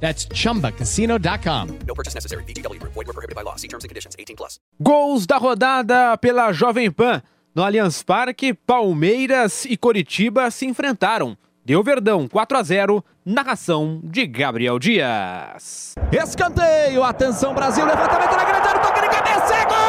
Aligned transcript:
That's 0.00 0.28
chumbacasino.com. 0.28 1.68
No 1.86 1.94
purchase 1.94 2.14
necessary. 2.14 2.44
VGW 2.44 2.78
Group. 2.78 2.92
Void 2.94 3.06
were 3.06 3.12
prohibited 3.12 3.34
by 3.34 3.42
law. 3.42 3.56
See 3.56 3.68
terms 3.68 3.84
and 3.84 3.88
conditions. 3.88 4.14
18 4.18 4.36
plus. 4.36 4.60
Gols 4.80 5.26
da 5.26 5.38
rodada 5.38 6.16
pela 6.18 6.52
Jovem 6.52 6.90
Pan. 6.90 7.22
No 7.54 7.62
Allianz 7.62 8.02
Parque, 8.02 8.52
Palmeiras 8.52 9.64
e 9.64 9.78
Coritiba 9.78 10.50
se 10.50 10.66
enfrentaram. 10.66 11.38
Deu 11.64 11.82
Verdão 11.82 12.28
4 12.28 12.58
a 12.58 12.62
0, 12.62 13.04
narração 13.24 13.98
de 14.04 14.26
Gabriel 14.26 14.78
Dias. 14.78 15.94
Escanteio, 16.12 17.02
atenção 17.02 17.54
Brasil, 17.54 17.84
levantamento 17.86 18.36
na 18.36 18.44
grande 18.44 18.68
área, 18.68 18.80
toque 18.82 19.00
de 19.00 19.08
cabeça, 19.08 19.54
é! 19.54 19.64
Gol 19.64 19.85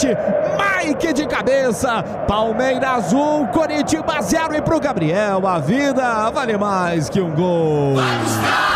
frente, 0.00 0.16
Mike 0.86 1.12
de 1.12 1.26
cabeça, 1.26 2.02
Palmeiras 2.26 3.12
1, 3.12 3.46
Coritiba 3.46 4.20
0 4.22 4.56
e 4.56 4.62
pro 4.62 4.80
Gabriel 4.80 5.46
a 5.46 5.58
vida 5.58 6.30
vale 6.30 6.56
mais 6.56 7.08
que 7.08 7.20
um 7.20 7.30
gol. 7.30 7.96
E 7.96 8.69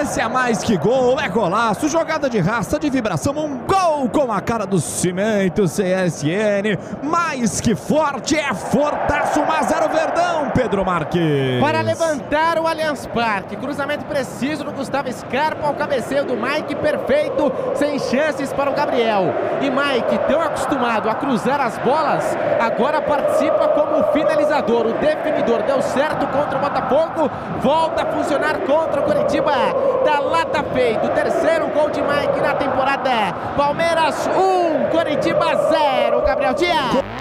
esse 0.00 0.20
é 0.20 0.28
mais 0.28 0.62
que 0.62 0.76
gol, 0.76 1.18
é 1.18 1.28
golaço, 1.28 1.88
jogada 1.88 2.30
de 2.30 2.38
raça, 2.38 2.78
de 2.78 2.88
vibração, 2.88 3.32
um 3.36 3.58
gol 3.58 4.08
com 4.08 4.32
a 4.32 4.40
cara 4.40 4.64
do 4.64 4.78
Cimento 4.78 5.64
CSN, 5.64 6.78
mais 7.02 7.60
que 7.60 7.74
forte, 7.74 8.36
é 8.36 8.54
fortaço, 8.54 9.44
mas 9.44 9.72
era 9.72 9.86
o 9.86 9.88
Verdão, 9.88 10.50
Pedro 10.54 10.84
Marques. 10.84 11.60
Para 11.60 11.80
levantar 11.80 12.58
o 12.58 12.66
Allianz 12.66 13.06
Parque, 13.06 13.56
cruzamento 13.56 14.04
preciso 14.04 14.62
do 14.62 14.72
Gustavo 14.72 15.12
Scarpa 15.12 15.66
ao 15.66 15.74
cabeceio 15.74 16.24
do 16.24 16.36
Mike, 16.36 16.76
perfeito, 16.76 17.52
sem 17.74 17.98
chances 17.98 18.52
para 18.52 18.70
o 18.70 18.74
Gabriel. 18.74 19.34
E 19.60 19.68
Mike, 19.68 20.18
tão 20.28 20.40
acostumado 20.40 21.10
a 21.10 21.14
cruzar 21.16 21.60
as 21.60 21.76
bolas, 21.78 22.36
agora 22.60 23.02
participa 23.02 23.66
como 23.68 24.04
finalizador. 24.12 24.86
O 24.86 24.92
definidor 24.92 25.64
deu 25.64 25.82
certo 25.82 26.24
contra 26.28 26.56
o 26.56 26.60
Botafogo, 26.60 27.30
volta 27.60 28.02
a 28.04 28.06
funcionar 28.06 28.60
contra 28.60 29.00
o 29.00 29.04
Curitiba. 29.04 29.87
Da 30.04 30.20
lata 30.20 30.62
feito, 30.72 31.08
terceiro 31.10 31.68
gol 31.68 31.90
de 31.90 32.00
Mike 32.00 32.40
na 32.40 32.54
temporada. 32.54 33.10
Palmeiras 33.56 34.28
1, 34.28 34.90
Curitiba 34.90 35.54
0. 35.54 36.22
Gabriel 36.22 36.54
Dias. 36.54 37.18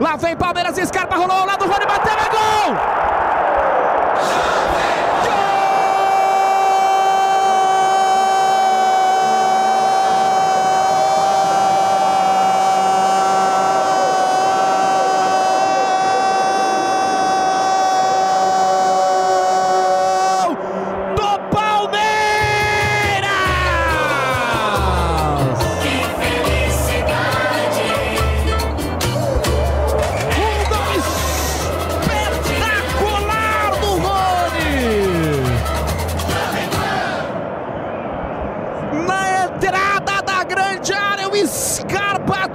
Lá 0.00 0.16
vem 0.16 0.36
Palmeiras, 0.36 0.76
Scarpa 0.76 1.16
rolou 1.16 1.36
ao 1.36 1.46
lado, 1.46 1.66
Rony 1.66 1.86
bateu, 1.86 2.12
é 2.12 2.28
gol! 2.30 3.13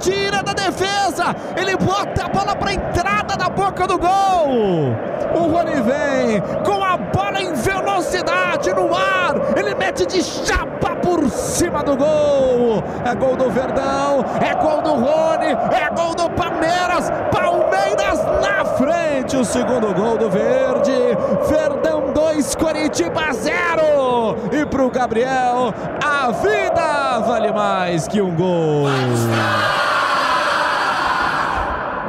Tira 0.00 0.42
da 0.42 0.54
defesa. 0.54 1.36
Ele 1.54 1.76
bota 1.76 2.24
a 2.24 2.28
bola 2.28 2.56
para 2.56 2.72
entrada 2.72 3.36
da 3.36 3.50
boca 3.50 3.86
do 3.86 3.98
gol. 3.98 4.96
O 5.34 5.40
Rony 5.40 5.82
vem 5.82 6.40
com 6.64 6.82
a 6.82 6.96
bola 6.96 7.38
em 7.38 7.52
velocidade 7.52 8.72
no 8.72 8.94
ar. 8.94 9.34
Ele 9.54 9.74
mete 9.74 10.06
de 10.06 10.22
chapa 10.22 10.96
por 10.96 11.28
cima 11.28 11.82
do 11.82 11.96
gol. 11.96 12.82
É 13.04 13.14
gol 13.14 13.36
do 13.36 13.50
Verdão, 13.50 14.24
é 14.40 14.54
gol 14.54 14.80
do 14.80 14.94
Rony, 14.94 15.52
é 15.70 15.90
gol 15.94 16.14
do 16.14 16.30
Palmeiras. 16.30 17.10
Na 17.10 17.39
frente. 19.30 19.36
O 19.36 19.44
segundo 19.44 19.94
gol 19.94 20.18
do 20.18 20.28
Verde. 20.28 21.16
Verdão 21.48 22.12
2, 22.12 22.54
Coritiba 22.56 23.32
0. 23.32 24.36
E 24.52 24.66
pro 24.66 24.90
Gabriel, 24.90 25.72
a 26.04 26.30
vida 26.32 27.20
vale 27.20 27.52
mais 27.52 28.08
que 28.08 28.20
um 28.20 28.34
gol. 28.34 28.86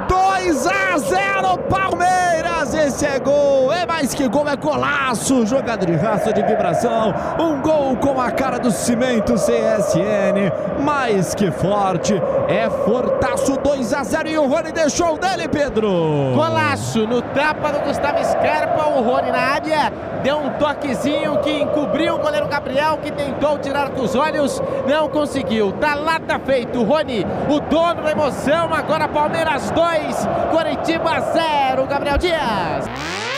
2 0.08 0.68
a 0.68 0.98
0 0.98 1.58
Palmeiras, 1.70 2.74
esse 2.74 3.06
é 3.06 3.20
gol, 3.20 3.72
é 3.72 3.86
mais 4.01 4.16
que 4.16 4.28
gol, 4.28 4.50
é 4.50 4.56
golaço, 4.56 5.45
jogada 5.45 5.85
de 5.85 5.94
raça 5.94 6.34
de 6.34 6.41
vibração, 6.41 7.13
um 7.39 7.62
gol 7.62 7.95
com 7.97 8.19
a 8.19 8.31
cara 8.31 8.57
do 8.57 8.72
Cimento 8.72 9.35
CSN, 9.35 10.81
mais 10.84 11.35
que 11.35 11.51
forte, 11.51 12.19
é 12.47 12.67
fortaço 12.84 13.56
2 13.57 13.94
a 13.94 14.03
0 14.03 14.28
e 14.28 14.38
o 14.39 14.47
Rony 14.47 14.72
deixou 14.72 15.19
dele, 15.19 15.47
Pedro. 15.47 16.34
Golaço 16.34 17.06
no 17.06 17.22
tapa 17.22 17.73
do 17.73 17.81
Gustavo 17.81 18.25
Scarpa, 18.25 18.88
o 18.88 19.03
Rony 19.03 19.31
na 19.31 19.38
área, 19.38 19.94
deu 20.23 20.38
um 20.38 20.50
toquezinho 20.53 21.38
que 21.41 21.62
encobriu 21.62 22.16
o 22.16 22.18
goleiro 22.18 22.47
Gabriel, 22.47 22.97
que 22.97 23.12
tentou 23.12 23.59
tirar 23.59 23.89
dos 23.89 24.15
olhos, 24.15 24.59
não 24.88 25.09
conseguiu. 25.09 25.74
Tá 25.74 25.94
lá, 25.94 26.19
tá 26.19 26.39
feito. 26.39 26.81
Rony, 26.83 27.24
o 27.47 27.59
dono 27.59 28.01
da 28.01 28.09
emoção, 28.09 28.74
agora 28.74 29.07
Palmeiras 29.07 29.69
2, 29.69 30.27
Coritiba 30.50 31.19
0, 31.19 31.86
Gabriel 31.86 32.18
Dias. 32.18 33.31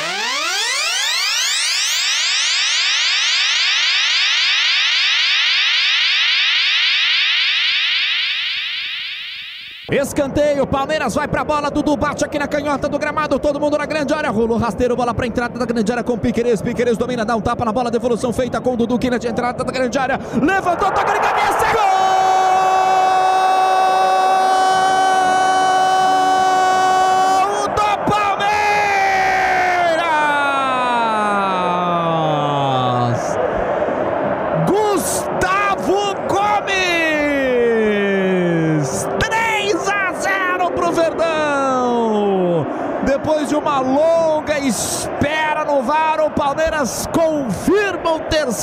Escanteio, 9.92 10.66
Palmeiras 10.66 11.14
vai 11.14 11.28
pra 11.28 11.44
bola, 11.44 11.70
Dudu 11.70 11.98
bate 11.98 12.24
aqui 12.24 12.40
na 12.40 12.48
canhota 12.48 12.88
do 12.88 12.98
gramado, 12.98 13.38
todo 13.38 13.60
mundo 13.60 13.78
na 13.78 13.86
grande 13.86 14.14
área, 14.14 14.30
rolou 14.30 14.58
rasteiro, 14.58 14.96
bola 14.96 15.14
pra 15.14 15.28
entrada 15.28 15.60
da 15.60 15.66
grande 15.66 15.92
área 15.92 16.04
com 16.04 16.18
Piqueires, 16.18 16.62
Piqueires 16.62 16.98
domina, 16.98 17.26
dá 17.26 17.36
um 17.36 17.42
tapa 17.42 17.66
na 17.66 17.74
bola, 17.74 17.92
devolução 17.92 18.32
feita 18.32 18.62
com 18.62 18.74
o 18.74 18.78
Dudu, 18.78 18.98
que 18.98 19.10
na 19.10 19.18
entrada 19.18 19.62
da 19.62 19.72
grande 19.72 19.98
área, 19.98 20.20
levantou, 20.42 20.90
toca 20.90 21.12
de 21.14 21.20
cabeça, 21.20 21.74
gol 21.74 22.23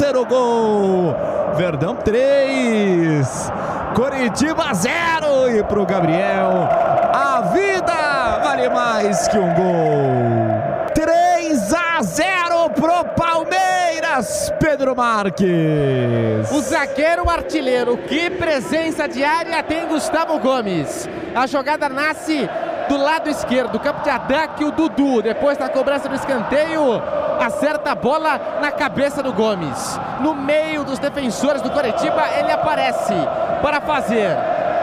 terceiro 0.01 0.25
gol. 0.25 1.15
Verdão 1.57 1.95
3, 1.95 3.53
Coritiba 3.95 4.73
0 4.73 5.59
e 5.59 5.63
pro 5.65 5.85
Gabriel 5.85 6.69
a 7.13 7.43
vida 7.53 8.39
vale 8.43 8.69
mais 8.71 9.29
que 9.29 9.39
um 9.39 9.53
gol. 9.53 10.91
3 10.95 11.75
a 11.75 12.03
0 12.03 12.71
pro 12.71 13.05
Palmeiras, 13.15 14.51
Pedro 14.59 14.97
Marques. 14.97 16.51
O 16.51 16.61
zagueiro 16.63 17.29
artilheiro, 17.29 17.99
que 17.99 18.31
presença 18.31 19.07
diária 19.07 19.63
tem 19.63 19.87
Gustavo 19.87 20.39
Gomes. 20.39 21.09
A 21.35 21.47
jogada 21.47 21.89
nasce 21.89 22.49
do 22.89 22.97
lado 22.97 23.29
esquerdo, 23.29 23.79
campo 23.79 24.03
de 24.03 24.11
ataque, 24.11 24.65
o 24.65 24.73
Dudu. 24.73 25.21
Depois 25.21 25.59
da 25.59 25.69
cobrança 25.69 26.09
do 26.09 26.15
escanteio, 26.15 27.03
acerta 27.41 27.93
a 27.93 27.95
bola 27.95 28.41
na 28.61 28.71
cabeça 28.71 29.23
do 29.23 29.33
Gomes. 29.33 29.99
No 30.21 30.35
meio 30.35 30.85
dos 30.85 30.99
defensores 30.99 31.63
do 31.63 31.71
Coritiba, 31.71 32.29
ele 32.39 32.53
aparece 32.53 33.15
para 33.63 33.81
fazer. 33.81 34.37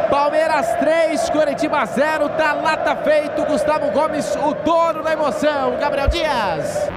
Palmeiras 0.10 0.74
3, 0.76 1.30
Coritiba 1.30 1.86
0, 1.86 2.30
tá 2.30 2.54
lá, 2.54 2.78
tá 2.78 2.96
feito. 2.96 3.46
Gustavo 3.46 3.92
Gomes, 3.92 4.36
o 4.36 4.54
dono 4.56 5.04
da 5.04 5.14
emoção. 5.14 5.78
Gabriel 5.78 6.08
Dias. 6.08 6.90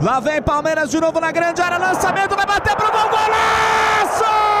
Lá 0.00 0.20
vem 0.20 0.40
Palmeiras 0.40 0.90
de 0.90 1.00
novo 1.00 1.18
na 1.20 1.32
grande 1.32 1.60
área, 1.60 1.76
lançamento, 1.76 2.36
vai 2.36 2.46
bater 2.46 2.76
pro 2.76 2.90
gol, 2.90 3.08
golaço! 3.08 4.57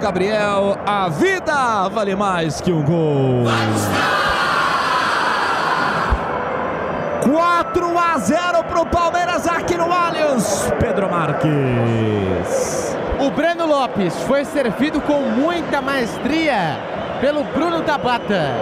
Gabriel 0.00 0.78
a 0.86 1.10
vida 1.10 1.86
vale 1.90 2.16
mais 2.16 2.58
que 2.58 2.72
um 2.72 2.82
gol. 2.82 3.44
4 7.22 7.98
a 7.98 8.18
0 8.18 8.64
pro 8.64 8.86
Palmeiras 8.86 9.46
aqui 9.46 9.76
no 9.76 9.92
Allianz. 9.92 10.72
Pedro 10.80 11.10
Marques. 11.10 12.96
O 13.20 13.30
Breno 13.30 13.66
Lopes 13.66 14.14
foi 14.22 14.46
servido 14.46 15.02
com 15.02 15.20
muita 15.20 15.82
maestria 15.82 16.78
pelo 17.20 17.44
Bruno 17.44 17.82
Tabata. 17.82 18.54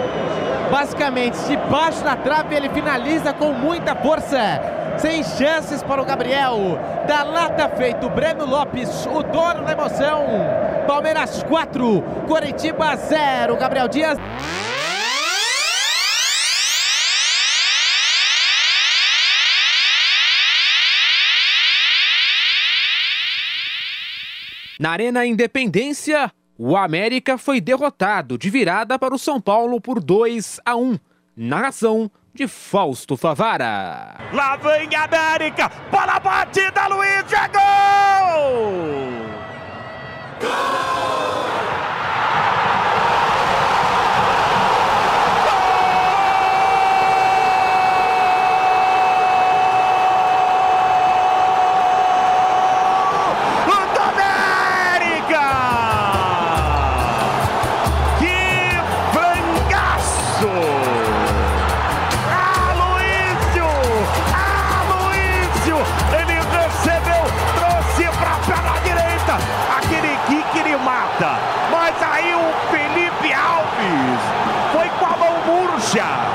Basicamente, 0.69 1.39
de 1.47 1.55
baixo 1.55 2.03
da 2.03 2.17
trave, 2.17 2.53
ele 2.53 2.67
finaliza 2.69 3.31
com 3.31 3.53
muita 3.53 3.95
força. 3.95 4.61
Sem 4.97 5.23
chances 5.23 5.81
para 5.81 6.01
o 6.01 6.05
Gabriel. 6.05 6.77
Da 7.07 7.23
lata 7.23 7.69
feito, 7.69 8.09
Breno 8.09 8.45
Lopes, 8.45 9.05
o 9.05 9.23
dono 9.23 9.63
da 9.63 9.71
emoção. 9.71 10.68
Palmeiras 10.89 11.43
4, 11.43 12.01
Coritiba 12.27 12.95
0. 12.95 13.55
Gabriel 13.57 13.87
Dias. 13.87 14.17
Na 24.79 24.89
Arena 24.89 25.27
Independência, 25.27 26.31
o 26.57 26.75
América 26.75 27.37
foi 27.37 27.61
derrotado 27.61 28.35
de 28.35 28.49
virada 28.49 28.97
para 28.97 29.13
o 29.13 29.19
São 29.19 29.39
Paulo 29.39 29.79
por 29.79 30.01
2 30.01 30.59
a 30.65 30.75
1. 30.75 30.97
Narração 31.37 32.09
de 32.33 32.47
Fausto 32.47 33.15
Favara. 33.15 34.17
Lá 34.33 34.55
vem 34.55 34.89
a 34.95 35.03
América, 35.03 35.69
bola 35.91 36.19
batida, 36.19 36.87
Luiz, 36.87 37.31
é 37.31 37.47
gol! 37.47 39.38
Gol 40.39 41.48
Alves 73.33 74.21
foi 74.71 74.89
com 74.89 75.05
a 75.05 75.17
mão 75.17 75.33
murcha. 75.45 76.28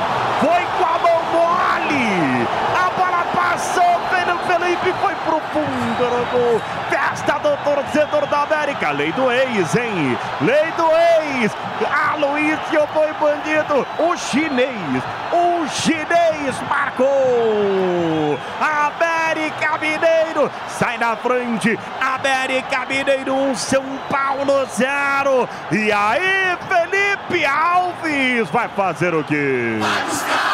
Felipe, 4.64 4.94
foi 4.99 5.14
pro 5.16 5.40
fundo 5.52 6.04
no 6.04 6.25
gol. 6.26 6.62
Festa 6.88 7.38
do 7.38 7.54
torcedor 7.59 8.26
da 8.28 8.44
América. 8.44 8.90
Lei 8.92 9.12
do 9.12 9.30
ex, 9.30 9.76
hein? 9.76 10.18
Lei 10.40 10.73
do 10.73 10.87
ex. 10.90 11.52
Aloísio 12.11 12.88
foi 12.94 13.12
bandido. 13.21 13.87
O 13.99 14.16
chinês. 14.16 15.02
O 15.33 15.68
chinês 15.68 16.59
marcou. 16.68 18.38
América 18.59 19.78
Mineiro 19.78 20.50
sai 20.66 20.97
na 20.97 21.14
frente. 21.14 21.78
América 22.00 22.87
Mineiro 22.87 23.35
1, 23.35 23.54
São 23.56 23.85
Paulo 24.09 24.64
0. 24.66 25.49
E 25.73 25.92
aí, 25.92 26.56
Felipe 26.68 27.44
Alves 27.44 28.49
vai 28.50 28.68
fazer 28.68 29.14
o 29.14 29.23
quê? 29.25 29.78
Gol 29.78 30.04
esse 30.09 30.53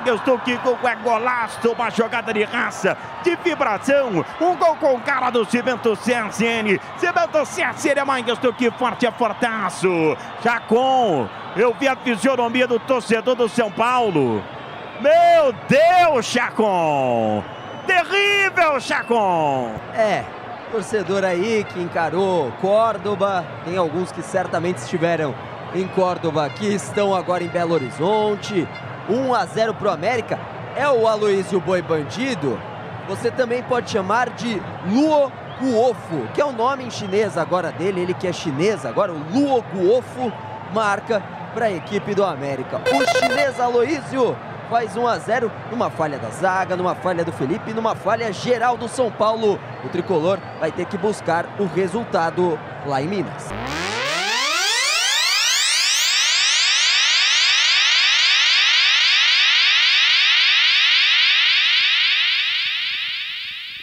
do 0.00 0.38
Kiko 0.38 0.78
é 0.82 0.96
golaço, 0.96 1.70
uma 1.70 1.90
jogada 1.90 2.32
de 2.32 2.42
raça, 2.44 2.96
de 3.22 3.36
vibração, 3.36 4.24
um 4.40 4.56
gol 4.56 4.76
com 4.76 5.00
cara 5.00 5.30
do 5.30 5.44
Cimento 5.44 5.96
CSN, 5.96 6.80
Cimento 6.96 7.42
CSN 7.42 8.00
é 8.28 8.34
do 8.34 8.52
que 8.52 8.70
forte 8.72 9.06
é 9.06 9.12
fortaço, 9.12 9.88
Chacon, 10.42 11.28
eu 11.56 11.74
vi 11.74 11.86
a 11.86 11.96
fisionomia 11.96 12.66
do 12.66 12.78
torcedor 12.80 13.36
do 13.36 13.48
São 13.48 13.70
Paulo, 13.70 14.42
meu 15.00 15.54
Deus, 15.68 16.26
Chacon, 16.26 17.44
terrível, 17.86 18.80
Chacon. 18.80 19.70
É, 19.94 20.24
torcedor 20.72 21.24
aí 21.24 21.64
que 21.72 21.80
encarou 21.80 22.50
Córdoba, 22.60 23.44
tem 23.64 23.76
alguns 23.76 24.10
que 24.10 24.22
certamente 24.22 24.78
estiveram 24.78 25.34
em 25.74 25.86
Córdoba, 25.88 26.48
que 26.50 26.66
estão 26.66 27.14
agora 27.14 27.44
em 27.44 27.48
Belo 27.48 27.74
Horizonte. 27.74 28.66
1 29.08 29.34
a 29.34 29.46
0 29.46 29.74
pro 29.74 29.90
América. 29.90 30.38
É 30.76 30.88
o 30.88 31.06
Aloysio 31.06 31.60
Boi 31.60 31.82
Bandido. 31.82 32.58
Você 33.08 33.30
também 33.30 33.62
pode 33.62 33.90
chamar 33.90 34.30
de 34.30 34.60
Luo 34.86 35.30
Guofo, 35.60 36.26
que 36.34 36.40
é 36.40 36.44
o 36.44 36.52
nome 36.52 36.84
em 36.84 36.90
chinês 36.90 37.38
agora 37.38 37.70
dele, 37.70 38.00
ele 38.00 38.14
que 38.14 38.26
é 38.26 38.32
chinês 38.32 38.84
agora, 38.84 39.12
o 39.12 39.18
Luo 39.32 39.62
Guofo 39.72 40.32
marca 40.72 41.22
para 41.52 41.66
a 41.66 41.72
equipe 41.72 42.14
do 42.14 42.24
América. 42.24 42.78
O 42.78 43.18
chinês 43.18 43.60
Aloysio 43.60 44.36
faz 44.68 44.96
1 44.96 45.06
a 45.06 45.18
0 45.18 45.52
numa 45.70 45.90
falha 45.90 46.18
da 46.18 46.30
zaga, 46.30 46.76
numa 46.76 46.94
falha 46.94 47.24
do 47.24 47.32
Felipe, 47.32 47.72
numa 47.72 47.94
falha 47.94 48.32
geral 48.32 48.76
do 48.76 48.88
São 48.88 49.10
Paulo. 49.10 49.60
O 49.84 49.88
tricolor 49.88 50.38
vai 50.58 50.72
ter 50.72 50.86
que 50.86 50.98
buscar 50.98 51.46
o 51.58 51.66
resultado 51.66 52.58
lá 52.86 53.00
em 53.00 53.06
Minas. 53.06 53.50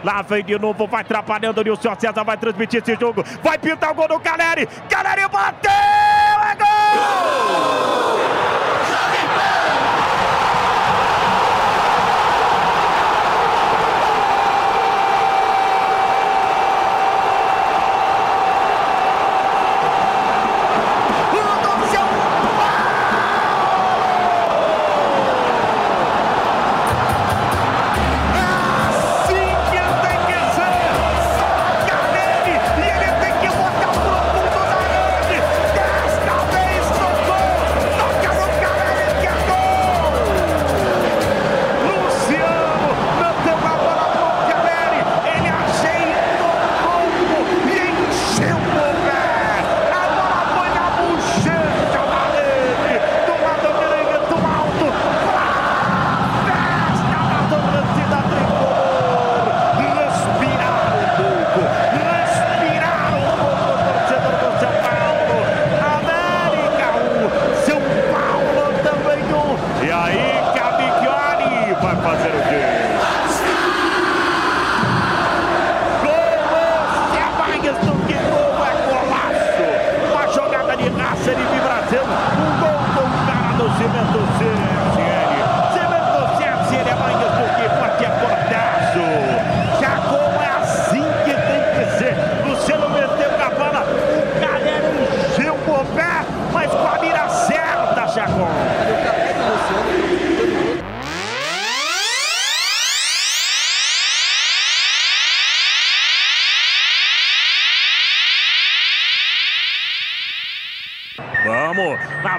Lá 0.04 0.22
vem 0.22 0.44
de 0.44 0.58
novo, 0.58 0.88
vai 0.88 1.02
atrapalhando 1.02 1.62
o 1.62 1.64
Nilson 1.64 1.96
César, 2.00 2.24
vai 2.24 2.38
transmitir 2.38 2.82
esse 2.82 2.96
jogo. 3.00 3.24
Vai 3.44 3.58
pintar 3.58 3.92
o 3.92 3.96
gol 3.96 4.08
do 4.08 4.20
Caleri. 4.20 4.68
Caleri 4.90 5.28
bateu! 5.28 5.72
É 5.72 6.56
gol! 6.56 8.32
Assim 8.32 8.41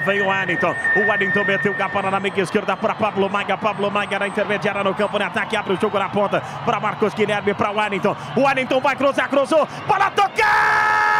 vem 0.03 0.21
o 0.21 0.27
Wellington. 0.27 0.75
O 0.95 1.09
Wellington 1.09 1.43
meteu 1.43 1.75
a 1.79 1.87
bola 1.87 2.11
na 2.11 2.19
meia 2.19 2.41
esquerda 2.41 2.77
para 2.77 2.95
Pablo 2.95 3.29
Maia. 3.29 3.57
Pablo 3.57 3.89
Maia 3.89 4.19
na 4.19 4.27
intermediária 4.27 4.83
no 4.83 4.93
campo 4.93 5.17
de 5.17 5.23
ataque. 5.23 5.55
Abre 5.55 5.73
o 5.73 5.79
jogo 5.79 5.97
na 5.97 6.09
ponta 6.09 6.41
para 6.65 6.79
Marcos 6.79 7.13
Guilherme, 7.13 7.53
para 7.53 7.71
o 7.71 7.77
Wellington. 7.77 8.15
O 8.35 8.41
Wellington 8.41 8.79
vai 8.79 8.95
cruzar, 8.95 9.29
cruzou. 9.29 9.67
Bola 9.87 10.11
tocada! 10.11 11.12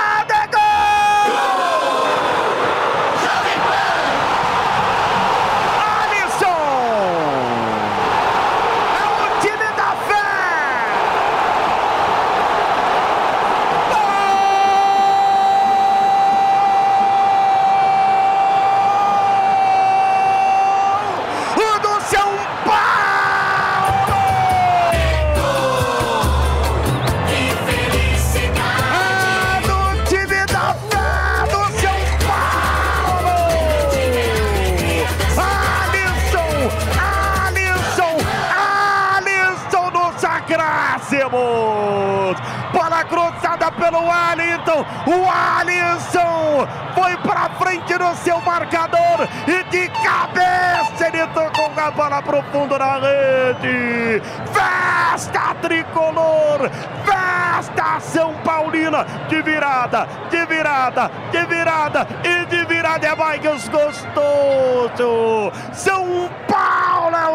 Cruzada 43.05 43.71
pelo 43.71 43.99
Wellington! 43.99 44.85
O 45.07 45.59
Alisson 45.59 46.67
foi 46.93 47.17
pra 47.17 47.49
frente 47.57 47.97
no 47.97 48.15
seu 48.15 48.41
marcador 48.41 49.27
e 49.47 49.63
de 49.69 49.87
cabeça 49.89 51.07
ele 51.07 51.27
tocou 51.27 51.71
a 51.75 51.91
bola 51.91 52.21
pro 52.21 52.41
fundo 52.51 52.77
da 52.77 52.99
rede! 52.99 54.21
Festa 54.53 55.55
tricolor! 55.61 56.69
Festa 57.05 57.99
São 57.99 58.33
Paulina! 58.43 59.05
De 59.27 59.41
virada, 59.41 60.07
de 60.29 60.45
virada, 60.45 61.11
de 61.31 61.45
virada 61.45 62.07
e 62.23 62.45
de 62.45 62.65
virada 62.65 63.07
é 63.07 63.15
mais 63.15 63.41
gostoso! 63.69 65.51
São 65.73 66.29
Paulo 66.47 66.52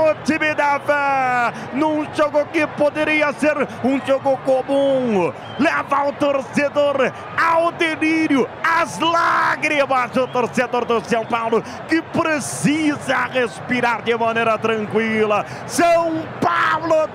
o 0.04 0.14
time 0.24 0.54
da 0.54 0.80
fé! 0.80 1.52
Num 1.74 2.06
jogo 2.14 2.44
que 2.46 2.66
poderia 2.66 3.32
ser 3.32 3.56
um 3.84 4.00
jogo 4.06 4.36
comum, 4.38 5.32
leva 5.58 6.08
o 6.08 6.12
torcedor 6.12 7.12
ao 7.36 7.72
delírio, 7.72 8.48
às 8.62 8.98
lágrimas 8.98 10.10
do 10.10 10.26
torcedor 10.28 10.84
do 10.84 11.02
São 11.04 11.24
Paulo 11.24 11.62
que 11.88 12.00
precisa 12.02 13.26
respirar 13.26 14.02
de 14.02 14.16
maneira 14.16 14.58
tranquila. 14.58 15.44
São 15.66 16.22
Paulo 16.40 17.08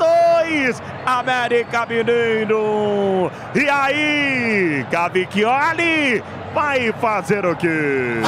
2, 0.43 0.81
América 1.05 1.85
Mineiro. 1.85 3.31
E 3.55 3.69
aí, 3.69 4.85
Cavicchioli 4.89 6.23
vai 6.53 6.91
fazer 6.93 7.45
o 7.45 7.55
quê? 7.55 8.21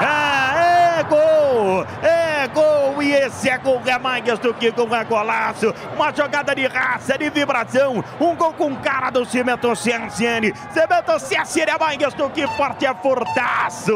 É, 0.00 1.00
é 1.00 1.02
gol! 1.04 1.86
É 2.02 2.48
gol! 2.48 3.02
E 3.02 3.27
esse 3.38 3.48
é 3.48 3.56
gol 3.56 3.80
é 3.86 3.96
mais 4.00 4.24
do 4.40 4.52
que 4.52 4.72
gol, 4.72 4.92
é 4.92 5.04
golaço! 5.04 5.72
Uma 5.94 6.12
jogada 6.12 6.52
de 6.56 6.66
raça, 6.66 7.16
de 7.16 7.30
vibração! 7.30 8.04
Um 8.20 8.34
gol 8.34 8.52
com 8.52 8.74
cara 8.74 9.10
do 9.10 9.24
Cimento 9.24 9.72
CSN! 9.74 10.52
Cimento 10.72 11.12
CSN 11.16 11.70
é 11.70 11.78
mais 11.78 12.14
do 12.14 12.28
que 12.30 12.48
forte, 12.48 12.84
é 12.84 12.92
furtaço! 12.92 13.94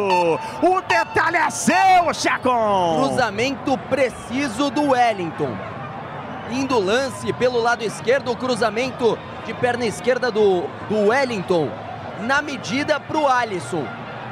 O 0.62 0.80
detalhe 0.82 1.38
é 1.38 1.50
seu, 1.50 2.14
Chacon! 2.14 3.04
Cruzamento 3.04 3.76
preciso 3.90 4.70
do 4.70 4.90
Wellington. 4.90 5.58
Lindo 6.48 6.78
lance 6.78 7.32
pelo 7.32 7.60
lado 7.60 7.82
esquerdo, 7.82 8.30
o 8.30 8.36
cruzamento 8.36 9.18
de 9.44 9.52
perna 9.54 9.86
esquerda 9.86 10.30
do, 10.30 10.68
do 10.88 11.08
Wellington. 11.08 11.68
Na 12.20 12.40
medida 12.40 13.00
para 13.00 13.18
o 13.18 13.26
Alisson. 13.26 13.84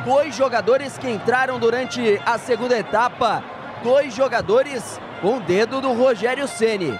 Dois 0.04 0.36
jogadores 0.36 0.96
que 0.96 1.10
entraram 1.10 1.58
durante 1.58 2.20
a 2.24 2.38
segunda 2.38 2.78
etapa. 2.78 3.42
Dois 3.82 4.14
jogadores 4.14 5.00
com 5.22 5.38
o 5.38 5.40
dedo 5.40 5.80
do 5.80 5.92
Rogério 5.92 6.46
Ceni. 6.46 6.98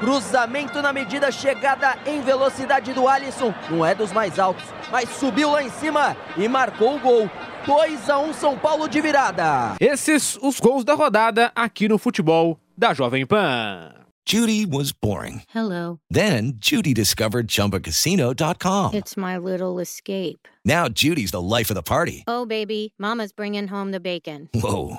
Cruzamento 0.00 0.80
na 0.80 0.92
medida, 0.92 1.30
chegada 1.30 1.96
em 2.06 2.20
velocidade 2.22 2.92
do 2.92 3.06
Alisson. 3.08 3.54
Não 3.70 3.84
é 3.84 3.94
dos 3.94 4.12
mais 4.12 4.38
altos, 4.38 4.64
mas 4.90 5.08
subiu 5.10 5.50
lá 5.50 5.62
em 5.62 5.70
cima 5.70 6.16
e 6.36 6.48
marcou 6.48 6.96
o 6.96 7.00
gol. 7.00 7.30
2 7.66 8.08
a 8.08 8.18
1 8.18 8.32
São 8.34 8.58
Paulo 8.58 8.88
de 8.88 9.00
virada. 9.00 9.76
Esses 9.78 10.38
os 10.42 10.58
gols 10.58 10.84
da 10.84 10.94
rodada 10.94 11.52
aqui 11.54 11.88
no 11.88 11.98
futebol 11.98 12.58
da 12.76 12.94
Jovem 12.94 13.26
Pan. 13.26 13.92
Judy 14.26 14.64
was 14.64 14.92
boring. 14.92 15.42
Hello. 15.54 15.98
Then 16.10 16.52
Judy 16.60 16.94
discovered 16.94 17.48
ChumbaCasino.com. 17.48 18.94
It's 18.94 19.16
my 19.16 19.36
little 19.36 19.80
escape. 19.80 20.46
Now 20.64 20.88
Judy's 20.88 21.32
the 21.32 21.40
life 21.40 21.70
of 21.70 21.74
the 21.74 21.82
party. 21.82 22.24
Oh, 22.28 22.46
baby, 22.46 22.94
Mama's 22.98 23.32
bringing 23.32 23.66
home 23.68 23.90
the 23.90 23.98
bacon. 24.00 24.48
Whoa, 24.54 24.98